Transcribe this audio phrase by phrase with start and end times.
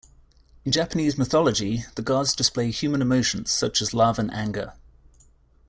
[0.65, 4.73] In Japanese mythology, the gods display human emotions, such as love and anger.